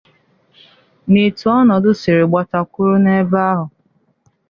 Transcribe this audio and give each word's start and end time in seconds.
nà 1.11 1.19
etu 1.27 1.45
ọnọdụ 1.59 1.91
siri 2.01 2.25
gbata 2.31 2.59
kwụrụ 2.71 2.95
n'ebe 3.03 3.39
ahụ. 3.51 3.65